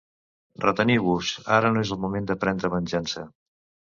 Reteniu-vos, 0.63 1.33
ara 1.59 1.69
no 1.75 1.83
és 1.85 1.93
el 1.95 2.01
moment 2.05 2.31
de 2.31 2.37
prendre 2.45 2.71
venjança. 2.79 3.27